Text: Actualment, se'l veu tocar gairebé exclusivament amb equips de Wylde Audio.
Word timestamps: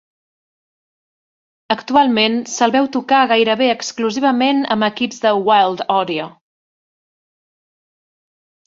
Actualment, 1.75 2.39
se'l 2.53 2.73
veu 2.77 2.89
tocar 2.97 3.19
gairebé 3.33 3.69
exclusivament 3.75 4.65
amb 4.77 4.89
equips 4.91 5.23
de 5.29 5.37
Wylde 5.51 5.91
Audio. 6.01 6.31